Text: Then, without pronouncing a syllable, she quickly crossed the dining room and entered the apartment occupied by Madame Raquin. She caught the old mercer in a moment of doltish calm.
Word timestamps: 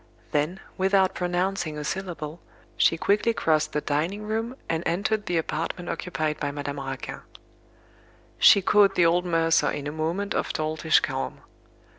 Then, 0.31 0.59
without 0.79 1.13
pronouncing 1.13 1.77
a 1.77 1.83
syllable, 1.83 2.39
she 2.75 2.97
quickly 2.97 3.35
crossed 3.35 3.71
the 3.73 3.81
dining 3.81 4.23
room 4.23 4.55
and 4.67 4.81
entered 4.87 5.27
the 5.27 5.37
apartment 5.37 5.89
occupied 5.89 6.39
by 6.39 6.49
Madame 6.49 6.79
Raquin. 6.79 7.19
She 8.39 8.63
caught 8.63 8.95
the 8.95 9.05
old 9.05 9.25
mercer 9.25 9.69
in 9.69 9.85
a 9.85 9.91
moment 9.91 10.33
of 10.33 10.51
doltish 10.53 11.01
calm. 11.01 11.41